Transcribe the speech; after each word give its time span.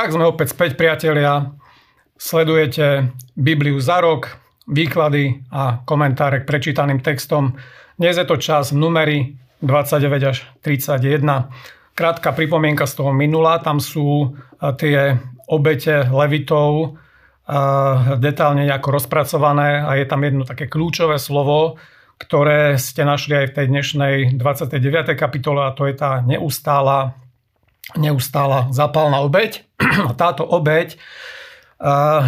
tak 0.00 0.16
sme 0.16 0.24
opäť 0.24 0.56
späť, 0.56 0.80
priatelia. 0.80 1.52
Sledujete 2.16 3.12
Bibliu 3.36 3.76
za 3.84 4.00
rok, 4.00 4.32
výklady 4.64 5.44
a 5.52 5.84
komentáre 5.84 6.40
k 6.40 6.48
prečítaným 6.48 7.04
textom. 7.04 7.60
Dnes 8.00 8.16
je 8.16 8.24
to 8.24 8.40
čas 8.40 8.72
v 8.72 8.80
numeri 8.80 9.36
29 9.60 10.24
až 10.24 10.48
31. 10.64 11.52
Krátka 11.92 12.32
pripomienka 12.32 12.88
z 12.88 12.96
toho 12.96 13.12
minula, 13.12 13.60
tam 13.60 13.76
sú 13.76 14.40
tie 14.80 15.20
obete 15.44 16.08
levitov 16.08 16.96
detálne 18.16 18.64
nejako 18.64 19.04
rozpracované 19.04 19.84
a 19.84 20.00
je 20.00 20.08
tam 20.08 20.24
jedno 20.24 20.48
také 20.48 20.64
kľúčové 20.64 21.20
slovo, 21.20 21.76
ktoré 22.16 22.80
ste 22.80 23.04
našli 23.04 23.36
aj 23.36 23.46
v 23.52 23.56
tej 23.60 23.66
dnešnej 23.68 24.14
29. 24.40 25.12
kapitole 25.12 25.60
a 25.60 25.76
to 25.76 25.84
je 25.84 25.92
tá 25.92 26.24
neustála, 26.24 27.20
neustála 28.00 28.72
zapálna 28.72 29.20
obeď. 29.20 29.68
Táto 30.20 30.42
obeď 30.46 30.96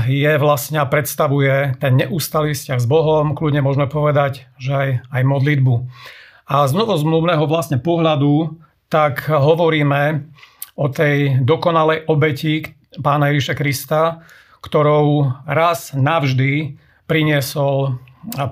je 0.09 0.33
vlastne 0.41 0.80
a 0.80 0.89
predstavuje 0.89 1.77
ten 1.77 1.93
neustalý 2.01 2.57
vzťah 2.57 2.80
s 2.80 2.87
Bohom, 2.89 3.37
kľudne 3.37 3.61
môžeme 3.61 3.84
povedať, 3.84 4.48
že 4.57 4.73
aj, 4.73 4.89
aj 5.12 5.23
modlitbu. 5.29 5.75
A 6.48 6.65
z 6.65 6.73
novozmluvného 6.73 7.45
vlastne 7.45 7.77
pohľadu 7.77 8.56
tak 8.89 9.29
hovoríme 9.29 10.25
o 10.77 10.89
tej 10.89 11.45
dokonalej 11.45 12.09
obeti 12.09 12.65
pána 13.05 13.33
Ježiša 13.33 13.55
Krista, 13.56 14.25
ktorou 14.65 15.33
raz 15.45 15.92
navždy 15.92 16.81
priniesol 17.05 18.01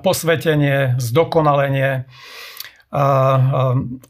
posvetenie, 0.05 0.99
zdokonalenie, 1.01 2.05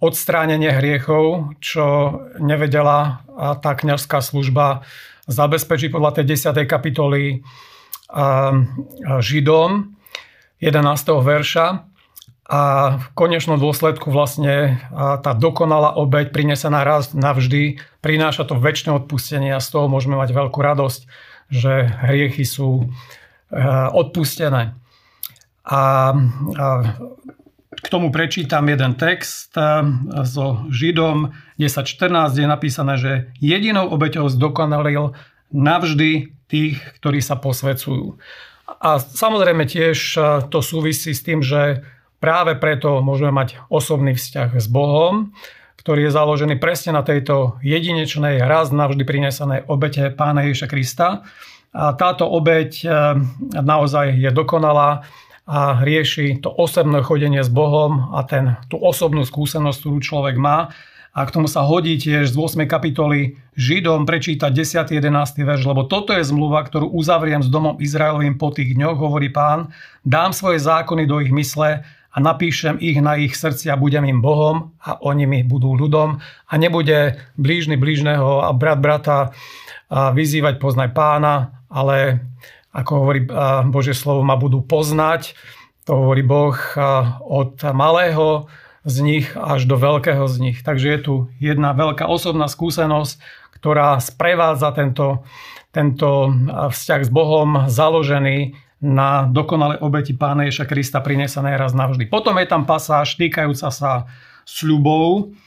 odstránenie 0.02 0.73
hriechov, 0.73 1.53
čo 1.62 2.18
nevedela 2.41 3.21
tá 3.62 3.77
kniažská 3.77 4.26
služba 4.26 4.82
zabezpečiť 5.29 5.93
podľa 5.93 6.12
tej 6.18 6.34
10. 6.34 6.65
kapitoly 6.65 7.46
Židom 9.21 9.71
11. 10.57 10.82
verša. 11.21 11.68
A 12.51 12.62
v 12.99 13.05
konečnom 13.15 13.55
dôsledku 13.55 14.12
vlastne 14.12 14.84
tá 15.23 15.32
dokonalá 15.32 15.95
obeď 15.95 16.35
prinesená 16.35 16.84
raz 16.84 17.16
navždy 17.16 17.79
prináša 18.04 18.43
to 18.43 18.60
väčšie 18.60 18.91
odpustenie 18.91 19.55
a 19.55 19.63
z 19.63 19.71
toho 19.71 19.88
môžeme 19.88 20.20
mať 20.20 20.35
veľkú 20.35 20.60
radosť, 20.60 21.01
že 21.48 21.88
hriechy 22.12 22.43
sú 22.43 22.91
odpustené. 23.95 24.76
A, 25.63 25.79
a 25.79 26.68
k 27.82 27.87
tomu 27.90 28.13
prečítam 28.13 28.70
jeden 28.70 28.93
text 28.93 29.57
so 30.26 30.46
Židom 30.70 31.34
10.14, 31.57 32.32
kde 32.32 32.41
je 32.46 32.49
napísané, 32.49 32.93
že 33.01 33.12
jedinou 33.41 33.90
obeťou 33.90 34.29
zdokonalil 34.29 35.18
navždy 35.49 36.32
tých, 36.48 36.77
ktorí 37.01 37.20
sa 37.20 37.35
posvedcujú. 37.41 38.21
A 38.82 39.01
samozrejme 39.01 39.68
tiež 39.68 39.98
to 40.48 40.60
súvisí 40.63 41.12
s 41.12 41.26
tým, 41.26 41.43
že 41.43 41.84
práve 42.21 42.55
preto 42.55 43.01
môžeme 43.01 43.34
mať 43.34 43.57
osobný 43.68 44.16
vzťah 44.16 44.55
s 44.55 44.68
Bohom, 44.70 45.34
ktorý 45.82 46.07
je 46.07 46.16
založený 46.16 46.62
presne 46.62 46.93
na 46.93 47.01
tejto 47.01 47.57
jedinečnej, 47.66 48.45
raz 48.45 48.70
navždy 48.70 49.01
prinesenej 49.01 49.66
obete 49.66 50.13
Pána 50.13 50.45
Ježiša 50.45 50.68
Krista. 50.70 51.26
A 51.71 51.95
táto 51.98 52.29
obeť 52.29 52.85
naozaj 53.51 54.13
je 54.20 54.29
dokonalá 54.29 55.07
a 55.52 55.84
rieši 55.84 56.40
to 56.40 56.48
osobné 56.48 57.04
chodenie 57.04 57.44
s 57.44 57.52
Bohom 57.52 58.16
a 58.16 58.24
ten, 58.24 58.55
tú 58.71 58.80
osobnú 58.80 59.27
skúsenosť, 59.27 59.84
ktorú 59.84 59.99
človek 59.99 60.40
má. 60.40 60.71
A 61.12 61.27
k 61.27 61.35
tomu 61.35 61.52
sa 61.52 61.68
hodí 61.68 61.99
tiež 61.99 62.32
z 62.32 62.40
8. 62.40 62.63
kapitoly 62.71 63.35
Židom 63.60 64.07
prečítať 64.07 64.47
10. 64.47 64.96
11. 65.03 65.12
verš, 65.44 65.67
lebo 65.67 65.84
toto 65.84 66.16
je 66.16 66.23
zmluva, 66.23 66.63
ktorú 66.63 66.95
uzavriem 66.95 67.44
s 67.44 67.51
domom 67.51 67.75
Izraelovým 67.84 68.40
po 68.40 68.56
tých 68.56 68.79
dňoch, 68.79 68.95
hovorí 68.95 69.28
pán, 69.28 69.75
dám 70.07 70.31
svoje 70.31 70.63
zákony 70.63 71.03
do 71.03 71.19
ich 71.19 71.35
mysle 71.35 71.84
a 71.84 72.17
napíšem 72.19 72.79
ich 72.79 73.03
na 73.03 73.19
ich 73.19 73.35
srdci 73.35 73.67
a 73.67 73.75
budem 73.75 74.07
im 74.07 74.23
Bohom 74.23 74.72
a 74.79 75.03
oni 75.03 75.28
mi 75.28 75.40
budú 75.44 75.75
ľudom 75.75 76.23
a 76.47 76.53
nebude 76.56 77.19
blížny 77.35 77.75
blížneho 77.75 78.47
a 78.47 78.56
brat 78.56 78.79
brata 78.79 79.35
vyzývať 79.91 80.63
poznaj 80.63 80.95
pána, 80.95 81.59
ale 81.67 82.23
ako 82.71 82.91
hovorí 83.03 83.27
Božie 83.67 83.95
slovo, 83.95 84.23
ma 84.23 84.39
budú 84.39 84.63
poznať. 84.63 85.35
To 85.85 86.07
hovorí 86.07 86.23
Boh 86.23 86.55
od 87.23 87.59
malého 87.75 88.47
z 88.81 88.95
nich 89.05 89.27
až 89.37 89.69
do 89.69 89.77
veľkého 89.77 90.25
z 90.25 90.35
nich. 90.41 90.57
Takže 90.65 90.87
je 90.87 90.99
tu 91.03 91.13
jedna 91.37 91.75
veľká 91.75 92.09
osobná 92.09 92.49
skúsenosť, 92.49 93.21
ktorá 93.61 94.01
sprevádza 94.01 94.73
tento, 94.73 95.21
tento 95.69 96.33
vzťah 96.49 97.01
s 97.05 97.11
Bohom 97.13 97.69
založený 97.69 98.57
na 98.81 99.29
dokonalé 99.29 99.77
obeti 99.77 100.17
Pána 100.17 100.49
Ježa 100.49 100.65
Krista 100.65 100.97
prinesené 101.05 101.53
raz 101.53 101.77
navždy. 101.77 102.09
Potom 102.09 102.33
je 102.41 102.49
tam 102.49 102.65
pasáž 102.65 103.13
týkajúca 103.13 103.69
sa 103.69 104.09
sľubov, 104.41 105.37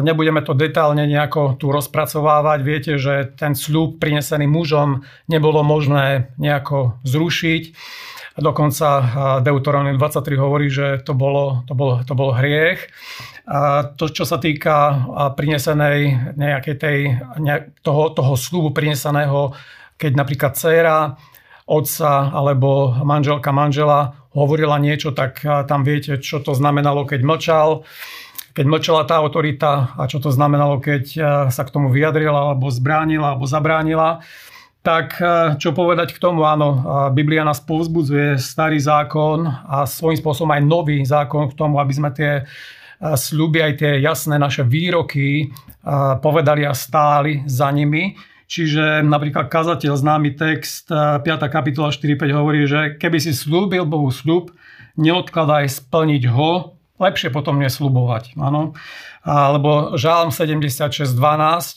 Nebudeme 0.00 0.40
to 0.40 0.56
detálne 0.56 1.04
nejako 1.04 1.60
tu 1.60 1.68
rozpracovávať. 1.68 2.58
Viete, 2.64 2.92
že 2.96 3.28
ten 3.36 3.52
sľub 3.52 4.00
prinesený 4.00 4.48
mužom 4.48 5.04
nebolo 5.28 5.60
možné 5.60 6.32
nejako 6.40 6.96
zrušiť. 7.04 7.62
Dokonca 8.40 8.88
Deuteronomium 9.44 10.00
23 10.00 10.40
hovorí, 10.40 10.72
že 10.72 11.04
to, 11.04 11.12
bolo, 11.12 11.60
to, 11.68 11.76
bol, 11.76 12.00
to 12.00 12.16
bol 12.16 12.32
hriech. 12.32 12.88
A 13.44 13.92
to, 13.92 14.08
čo 14.08 14.24
sa 14.24 14.40
týka 14.40 15.04
prinesenej 15.36 16.32
nejakej 16.40 16.76
tej, 16.80 16.98
toho, 17.84 18.02
toho 18.16 18.32
slubu 18.40 18.72
prineseného, 18.72 19.52
keď 20.00 20.12
napríklad 20.16 20.56
dcéra, 20.56 20.98
otca 21.68 22.32
alebo 22.32 22.96
manželka 23.04 23.52
manžela 23.52 24.16
hovorila 24.32 24.80
niečo, 24.80 25.12
tak 25.12 25.44
tam 25.44 25.84
viete, 25.84 26.16
čo 26.22 26.40
to 26.40 26.56
znamenalo, 26.56 27.04
keď 27.04 27.20
mlčal 27.20 27.68
keď 28.50 28.64
mlčala 28.66 29.02
tá 29.06 29.22
autorita 29.22 29.94
a 29.94 30.10
čo 30.10 30.18
to 30.18 30.34
znamenalo, 30.34 30.82
keď 30.82 31.04
e, 31.14 31.18
sa 31.54 31.62
k 31.62 31.72
tomu 31.72 31.88
vyjadrila 31.90 32.50
alebo 32.50 32.66
zbránila 32.70 33.34
alebo 33.34 33.46
zabránila. 33.46 34.22
Tak 34.82 35.08
e, 35.20 35.24
čo 35.60 35.70
povedať 35.70 36.16
k 36.16 36.22
tomu? 36.22 36.42
Áno, 36.42 36.82
Biblia 37.14 37.46
nás 37.46 37.62
povzbudzuje 37.62 38.40
starý 38.42 38.82
zákon 38.82 39.46
a 39.46 39.86
svojím 39.86 40.18
spôsobom 40.18 40.50
aj 40.50 40.62
nový 40.66 40.98
zákon 41.06 41.46
k 41.52 41.56
tomu, 41.58 41.78
aby 41.78 41.92
sme 41.94 42.10
tie 42.10 42.32
e, 42.40 42.44
sľuby, 42.98 43.62
aj 43.62 43.72
tie 43.78 43.92
jasné 44.02 44.36
naše 44.36 44.66
výroky 44.66 45.52
povedali 46.20 46.68
a 46.68 46.76
stáli 46.76 47.40
za 47.48 47.72
nimi. 47.72 48.12
Čiže 48.44 49.00
napríklad 49.00 49.48
kazateľ, 49.48 49.96
známy 49.96 50.36
text, 50.36 50.92
5. 50.92 51.24
kapitola 51.48 51.88
4.5 51.88 52.36
hovorí, 52.36 52.68
že 52.68 53.00
keby 53.00 53.16
si 53.16 53.32
slúbil 53.32 53.88
Bohu 53.88 54.12
sľub, 54.12 54.52
neodkladaj 55.00 55.70
splniť 55.70 56.28
ho, 56.28 56.76
lepšie 57.00 57.32
potom 57.32 57.56
neslubovať. 57.58 58.36
Áno. 58.36 58.76
Alebo 59.24 59.96
Žálm 59.96 60.32
76.12, 60.32 61.16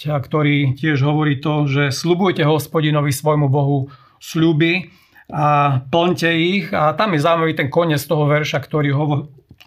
ktorý 0.07 0.75
tiež 0.75 0.99
hovorí 1.03 1.39
to, 1.39 1.67
že 1.67 1.95
slubujte 1.95 2.43
hospodinovi 2.43 3.11
svojmu 3.11 3.47
Bohu 3.47 3.87
sľuby 4.19 4.91
a 5.31 5.79
plňte 5.87 6.31
ich. 6.33 6.65
A 6.73 6.97
tam 6.97 7.13
je 7.15 7.23
zaujímavý 7.23 7.53
ten 7.55 7.69
koniec 7.71 8.03
toho 8.03 8.27
verša, 8.27 8.59
ktorý 8.59 8.91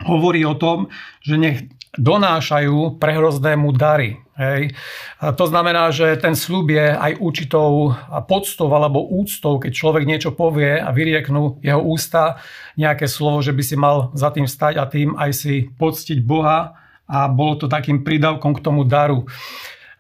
hovorí 0.05 0.44
o 0.44 0.59
tom, 0.59 0.93
že 1.25 1.41
nech 1.41 1.59
donášajú 1.97 3.00
prehroznému 3.00 3.72
dary. 3.72 4.21
Hej. 4.37 4.77
A 5.16 5.33
to 5.33 5.49
znamená, 5.49 5.89
že 5.89 6.12
ten 6.21 6.37
sľub 6.37 6.69
je 6.69 6.93
aj 6.93 7.16
určitou 7.25 7.97
podstou 8.28 8.69
alebo 8.69 9.00
úctou, 9.00 9.56
keď 9.56 9.72
človek 9.72 10.05
niečo 10.05 10.37
povie 10.37 10.77
a 10.77 10.93
vyrieknú 10.93 11.56
jeho 11.65 11.81
ústa 11.81 12.37
nejaké 12.77 13.09
slovo, 13.09 13.41
že 13.41 13.56
by 13.56 13.62
si 13.65 13.77
mal 13.81 14.12
za 14.12 14.28
tým 14.28 14.45
stať 14.45 14.77
a 14.77 14.84
tým 14.84 15.16
aj 15.16 15.31
si 15.33 15.72
poctiť 15.81 16.21
Boha 16.21 16.77
a 17.09 17.33
bolo 17.33 17.57
to 17.57 17.65
takým 17.65 18.04
prídavkom 18.04 18.60
k 18.60 18.60
tomu 18.60 18.84
daru 18.84 19.25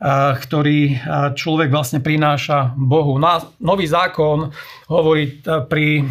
ktorý 0.02 1.00
človek 1.32 1.72
vlastne 1.72 2.04
prináša 2.04 2.76
Bohu. 2.76 3.16
No 3.16 3.40
nový 3.64 3.88
zákon 3.88 4.52
hovorí 4.92 5.40
pri 5.72 6.04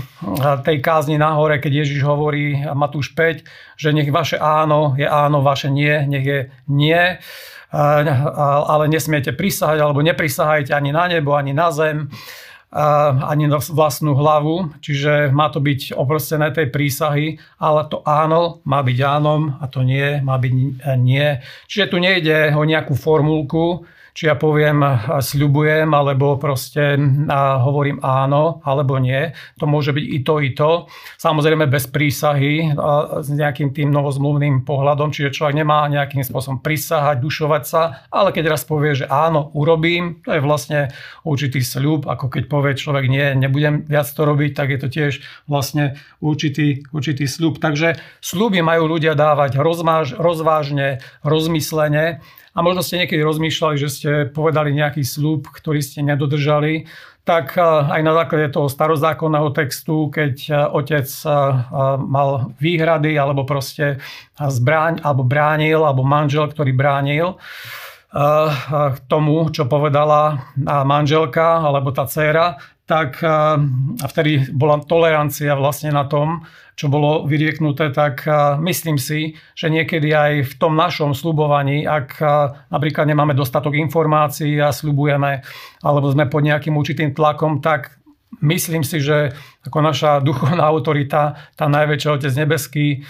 tej 0.66 0.78
kázni 0.82 1.22
nahore, 1.22 1.62
keď 1.62 1.86
Ježiš 1.86 2.02
hovorí 2.02 2.66
Matúš 2.74 3.14
5, 3.14 3.46
že 3.78 3.94
nech 3.94 4.10
vaše 4.10 4.42
áno 4.42 4.98
je 4.98 5.06
áno, 5.06 5.46
vaše 5.46 5.70
nie, 5.70 5.94
nech 6.10 6.26
je 6.26 6.40
nie 6.66 7.22
ale 7.76 8.88
nesmiete 8.88 9.36
prisahať 9.36 9.84
alebo 9.84 10.00
neprisahajte 10.00 10.72
ani 10.72 10.96
na 10.96 11.12
nebo, 11.12 11.36
ani 11.36 11.52
na 11.52 11.76
zem, 11.76 12.08
ani 12.76 13.48
na 13.48 13.64
vlastnú 13.64 14.20
hlavu. 14.20 14.76
Čiže 14.84 15.32
má 15.32 15.48
to 15.48 15.64
byť 15.64 15.96
oprostené 15.96 16.52
tej 16.52 16.68
prísahy, 16.70 17.40
ale 17.56 17.88
to 17.88 18.04
áno 18.04 18.60
má 18.68 18.84
byť 18.84 18.98
ánom 19.00 19.58
a 19.64 19.66
to 19.72 19.82
nie 19.82 20.20
má 20.20 20.36
byť 20.36 20.54
nie. 21.00 21.40
Čiže 21.72 21.86
tu 21.88 21.98
nejde 22.04 22.52
o 22.52 22.64
nejakú 22.68 22.94
formulku, 23.00 23.88
či 24.16 24.32
ja 24.32 24.40
poviem, 24.40 24.80
sľubujem, 25.20 25.92
alebo 25.92 26.40
proste 26.40 26.96
hovorím 27.60 28.00
áno, 28.00 28.64
alebo 28.64 28.96
nie. 28.96 29.36
To 29.60 29.68
môže 29.68 29.92
byť 29.92 30.06
i 30.08 30.20
to, 30.24 30.36
i 30.40 30.56
to. 30.56 30.72
Samozrejme 31.20 31.68
bez 31.68 31.92
prísahy, 31.92 32.72
s 33.20 33.28
nejakým 33.28 33.76
tým 33.76 33.92
novozmluvným 33.92 34.64
pohľadom, 34.64 35.12
čiže 35.12 35.36
človek 35.36 35.60
nemá 35.60 35.92
nejakým 35.92 36.24
spôsobom 36.24 36.64
prisahať, 36.64 37.20
dušovať 37.20 37.64
sa, 37.68 38.08
ale 38.08 38.32
keď 38.32 38.56
raz 38.56 38.64
povie, 38.64 38.96
že 38.96 39.06
áno, 39.12 39.52
urobím, 39.52 40.24
to 40.24 40.32
je 40.32 40.40
vlastne 40.40 40.96
určitý 41.28 41.60
sľub, 41.60 42.08
ako 42.08 42.32
keď 42.32 42.44
povie 42.48 42.72
človek 42.80 43.12
nie, 43.12 43.36
nebudem 43.36 43.84
viac 43.84 44.08
to 44.08 44.24
robiť, 44.24 44.56
tak 44.56 44.72
je 44.72 44.80
to 44.80 44.88
tiež 44.88 45.14
vlastne 45.44 46.00
určitý, 46.24 46.88
určitý 46.96 47.28
sľub. 47.28 47.60
Takže 47.60 48.00
sľuby 48.24 48.64
majú 48.64 48.96
ľudia 48.96 49.12
dávať 49.12 49.60
rozváž, 49.60 50.16
rozvážne, 50.16 51.04
rozmyslene 51.20 52.24
a 52.56 52.64
možno 52.64 52.80
ste 52.80 53.04
niekedy 53.04 53.20
rozmýšľali, 53.20 53.76
že 53.76 53.90
ste 53.92 54.12
povedali 54.32 54.72
nejaký 54.72 55.04
sľub, 55.04 55.52
ktorý 55.52 55.84
ste 55.84 56.00
nedodržali, 56.08 56.88
tak 57.28 57.58
aj 57.60 58.02
na 58.06 58.14
základe 58.16 58.54
toho 58.54 58.70
starozákonného 58.70 59.50
textu, 59.52 60.14
keď 60.14 60.70
otec 60.72 61.10
mal 62.00 62.54
výhrady 62.62 63.18
alebo 63.18 63.44
proste 63.44 64.00
zbráň, 64.40 65.02
alebo 65.04 65.26
bránil, 65.26 65.84
alebo 65.84 66.06
manžel, 66.06 66.48
ktorý 66.48 66.72
bránil, 66.72 67.42
k 68.96 68.98
tomu, 69.12 69.52
čo 69.52 69.68
povedala 69.68 70.54
manželka 70.86 71.60
alebo 71.60 71.92
tá 71.92 72.08
dcéra, 72.08 72.62
tak 72.86 73.18
vtedy 73.98 74.54
bola 74.54 74.78
tolerancia 74.86 75.58
vlastne 75.58 75.90
na 75.90 76.06
tom, 76.06 76.46
čo 76.78 76.86
bolo 76.86 77.26
vyrieknuté, 77.26 77.90
tak 77.90 78.30
myslím 78.62 79.02
si, 79.02 79.34
že 79.58 79.74
niekedy 79.74 80.14
aj 80.14 80.32
v 80.44 80.54
tom 80.60 80.78
našom 80.78 81.18
slubovaní, 81.18 81.88
ak 81.88 82.22
napríklad 82.70 83.10
nemáme 83.10 83.34
dostatok 83.34 83.74
informácií 83.80 84.60
a 84.62 84.70
slubujeme, 84.70 85.42
alebo 85.82 86.14
sme 86.14 86.30
pod 86.30 86.46
nejakým 86.46 86.78
určitým 86.78 87.18
tlakom, 87.18 87.64
tak 87.64 87.96
myslím 88.44 88.84
si, 88.84 89.00
že 89.00 89.34
ako 89.66 89.80
naša 89.82 90.12
duchovná 90.28 90.68
autorita, 90.68 91.40
tá 91.56 91.66
najväčšia 91.66 92.14
Otec 92.14 92.34
Nebeský, 92.38 93.02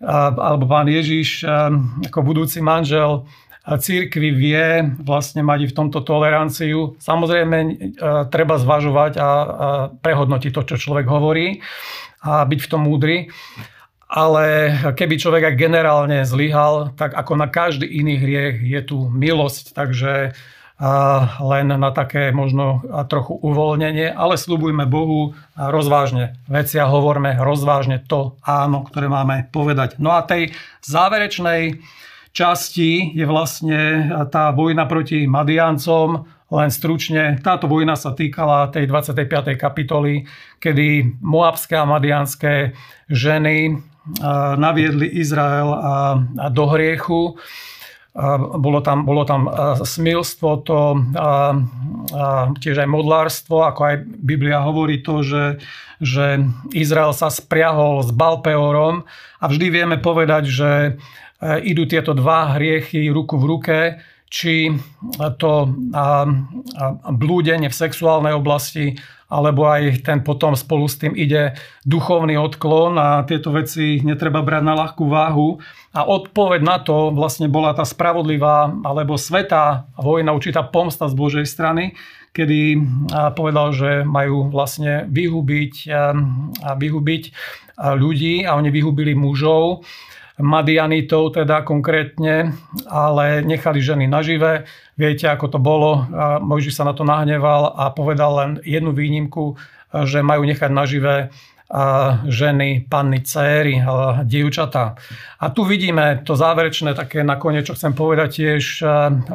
alebo 0.00 0.70
Pán 0.70 0.86
Ježiš, 0.86 1.42
ako 2.06 2.22
budúci 2.22 2.62
manžel, 2.62 3.26
církvy 3.76 4.32
vie 4.32 4.88
vlastne 5.04 5.44
mať 5.44 5.68
v 5.68 5.76
tomto 5.76 6.00
toleranciu. 6.00 6.96
Samozrejme, 6.96 7.58
treba 8.32 8.56
zvažovať 8.56 9.12
a 9.20 9.28
prehodnotiť 10.00 10.52
to, 10.56 10.62
čo 10.72 10.88
človek 10.88 11.04
hovorí 11.04 11.60
a 12.24 12.48
byť 12.48 12.60
v 12.64 12.70
tom 12.72 12.88
múdry. 12.88 13.28
Ale 14.08 14.72
keby 14.96 15.20
človek 15.20 15.52
aj 15.52 15.60
generálne 15.60 16.24
zlyhal, 16.24 16.96
tak 16.96 17.12
ako 17.12 17.36
na 17.36 17.52
každý 17.52 17.84
iný 17.84 18.16
hriech 18.16 18.64
je 18.64 18.80
tu 18.80 19.04
milosť, 19.12 19.76
takže 19.76 20.32
len 21.42 21.66
na 21.68 21.90
také 21.90 22.30
možno 22.30 22.86
trochu 23.10 23.34
uvoľnenie, 23.34 24.14
ale 24.14 24.38
slubujme 24.38 24.86
Bohu 24.86 25.34
rozvážne 25.58 26.38
veci 26.46 26.78
a 26.78 26.86
hovorme 26.86 27.34
rozvážne 27.36 27.98
to 28.06 28.38
áno, 28.46 28.86
ktoré 28.86 29.10
máme 29.10 29.50
povedať. 29.50 29.98
No 29.98 30.14
a 30.14 30.22
tej 30.22 30.54
záverečnej 30.86 31.82
časti 32.32 33.12
je 33.14 33.24
vlastne 33.28 34.10
tá 34.28 34.50
vojna 34.54 34.84
proti 34.88 35.28
Madiancom, 35.28 36.24
len 36.48 36.70
stručne, 36.72 37.36
táto 37.44 37.68
vojna 37.68 37.92
sa 37.92 38.16
týkala 38.16 38.72
tej 38.72 38.88
25. 38.88 39.60
kapitoly, 39.60 40.24
kedy 40.56 41.20
moabské 41.20 41.76
a 41.76 41.84
madianské 41.84 42.72
ženy 43.12 43.76
naviedli 44.56 45.20
Izrael 45.20 45.68
do 46.48 46.64
hriechu. 46.72 47.36
Bolo 48.58 48.80
tam, 48.80 49.04
bolo 49.04 49.22
tam 49.28 49.46
smilstvo, 49.84 50.50
to, 50.64 50.80
tiež 52.58 52.76
aj 52.82 52.88
modlárstvo, 52.88 53.68
ako 53.68 53.80
aj 53.84 53.96
Biblia 54.24 54.64
hovorí 54.64 55.04
to, 55.04 55.22
že, 55.22 55.44
že 56.00 56.42
Izrael 56.74 57.12
sa 57.14 57.30
spriahol 57.30 58.02
s 58.02 58.10
Balpeorom 58.10 59.06
a 59.38 59.44
vždy 59.46 59.66
vieme 59.70 59.96
povedať, 60.02 60.50
že 60.50 60.70
e, 60.82 60.90
idú 61.42 61.86
tieto 61.86 62.14
dva 62.14 62.58
hriechy 62.58 63.06
ruku 63.10 63.38
v 63.38 63.44
ruke, 63.46 63.78
či 64.28 64.68
to 65.40 65.52
blúdenie 67.16 67.72
v 67.72 67.80
sexuálnej 67.80 68.36
oblasti, 68.36 68.98
alebo 69.28 69.68
aj 69.68 70.08
ten 70.08 70.24
potom 70.24 70.56
spolu 70.56 70.88
s 70.88 70.96
tým 71.00 71.12
ide 71.12 71.52
duchovný 71.84 72.40
odklon 72.40 72.96
a 72.96 73.28
tieto 73.28 73.52
veci 73.52 74.00
netreba 74.00 74.40
brať 74.40 74.62
na 74.64 74.74
ľahkú 74.76 75.04
váhu. 75.04 75.60
A 75.92 76.04
odpoveď 76.04 76.60
na 76.64 76.80
to 76.80 77.12
vlastne 77.12 77.48
bola 77.48 77.76
tá 77.76 77.84
spravodlivá 77.84 78.72
alebo 78.84 79.20
svetá 79.20 79.88
vojna, 80.00 80.32
určitá 80.32 80.64
pomsta 80.64 81.08
z 81.08 81.14
Božej 81.16 81.44
strany, 81.44 81.92
kedy 82.32 82.80
povedal, 83.36 83.72
že 83.72 84.04
majú 84.04 84.48
vlastne 84.48 85.08
vyhubiť, 85.08 85.74
vyhubiť 86.64 87.22
ľudí 87.80 88.34
a 88.48 88.56
oni 88.56 88.68
vyhubili 88.72 89.12
mužov 89.16 89.84
Madianitov 90.38 91.34
teda 91.34 91.66
konkrétne, 91.66 92.54
ale 92.86 93.42
nechali 93.42 93.82
ženy 93.82 94.06
nažive. 94.06 94.70
Viete, 94.94 95.26
ako 95.26 95.46
to 95.50 95.58
bolo. 95.58 96.06
Mojžiš 96.42 96.78
sa 96.78 96.86
na 96.86 96.94
to 96.94 97.02
nahneval 97.02 97.74
a 97.74 97.90
povedal 97.90 98.32
len 98.38 98.50
jednu 98.62 98.94
výnimku, 98.94 99.58
že 100.06 100.22
majú 100.22 100.46
nechať 100.46 100.70
nažive 100.70 101.34
ženy, 102.24 102.88
panny, 102.88 103.20
céry, 103.20 103.84
dievčatá. 104.24 104.96
A 105.36 105.52
tu 105.52 105.68
vidíme 105.68 106.24
to 106.24 106.32
záverečné 106.32 106.96
také 106.96 107.20
nakoniec, 107.20 107.68
čo 107.68 107.76
chcem 107.76 107.92
povedať 107.92 108.28
tiež 108.40 108.64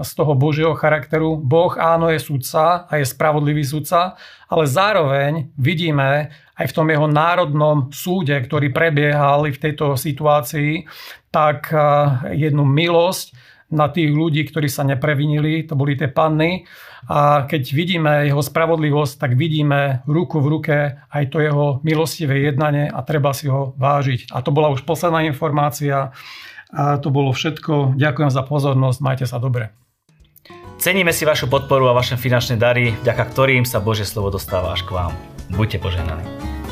z 0.02 0.12
toho 0.18 0.34
Božieho 0.34 0.74
charakteru. 0.74 1.38
Boh 1.38 1.78
áno 1.78 2.10
je 2.10 2.18
sudca 2.18 2.90
a 2.90 2.94
je 2.98 3.06
spravodlivý 3.06 3.62
sudca, 3.62 4.18
ale 4.50 4.66
zároveň 4.66 5.54
vidíme 5.62 6.34
aj 6.58 6.66
v 6.70 6.76
tom 6.76 6.90
jeho 6.90 7.06
národnom 7.06 7.94
súde, 7.94 8.34
ktorý 8.34 8.74
prebiehal 8.74 9.46
v 9.50 9.62
tejto 9.62 9.94
situácii, 9.94 10.90
tak 11.30 11.70
jednu 12.34 12.66
milosť 12.66 13.53
na 13.74 13.90
tých 13.90 14.14
ľudí, 14.14 14.46
ktorí 14.46 14.70
sa 14.70 14.86
neprevinili, 14.86 15.66
to 15.66 15.74
boli 15.74 15.98
tie 15.98 16.08
panny. 16.08 16.70
A 17.10 17.44
keď 17.50 17.64
vidíme 17.76 18.30
jeho 18.30 18.40
spravodlivosť, 18.40 19.20
tak 19.20 19.32
vidíme 19.36 20.06
ruku 20.08 20.40
v 20.40 20.48
ruke 20.48 20.76
aj 21.12 21.24
to 21.34 21.44
jeho 21.44 21.84
milostivé 21.84 22.48
jednanie 22.48 22.88
a 22.88 23.04
treba 23.04 23.36
si 23.36 23.52
ho 23.52 23.76
vážiť. 23.76 24.32
A 24.32 24.40
to 24.40 24.56
bola 24.56 24.72
už 24.72 24.88
posledná 24.88 25.26
informácia. 25.28 26.16
A 26.74 26.98
to 26.98 27.12
bolo 27.12 27.36
všetko. 27.36 28.00
Ďakujem 28.00 28.32
za 28.32 28.42
pozornosť. 28.48 29.00
Majte 29.04 29.26
sa 29.28 29.38
dobre. 29.42 29.76
Ceníme 30.80 31.14
si 31.14 31.24
vašu 31.24 31.48
podporu 31.48 31.92
a 31.92 31.98
vaše 31.98 32.18
finančné 32.18 32.60
dary, 32.60 32.96
vďaka 33.04 33.24
ktorým 33.30 33.64
sa 33.64 33.80
Božie 33.80 34.08
slovo 34.08 34.34
dostáva 34.34 34.74
až 34.74 34.84
k 34.84 34.96
vám. 34.96 35.14
Buďte 35.54 35.80
poženaní. 35.80 36.63